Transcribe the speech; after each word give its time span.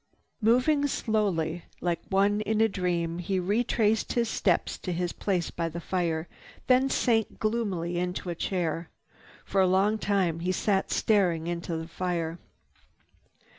Moving 0.41 0.87
slowly, 0.87 1.65
like 1.79 2.01
one 2.09 2.41
in 2.41 2.59
a 2.59 2.67
dream, 2.67 3.19
he 3.19 3.39
retraced 3.39 4.13
his 4.13 4.27
steps 4.29 4.79
to 4.79 4.91
his 4.91 5.13
place 5.13 5.51
by 5.51 5.69
the 5.69 5.79
fire, 5.79 6.27
then 6.65 6.89
sank 6.89 7.37
gloomily 7.37 7.99
into 7.99 8.31
a 8.31 8.33
chair. 8.33 8.89
For 9.45 9.61
a 9.61 9.67
long 9.67 9.99
time 9.99 10.39
he 10.39 10.51
sat 10.51 10.89
staring 10.89 11.45
into 11.45 11.77
the 11.77 11.87
fire. 11.87 12.39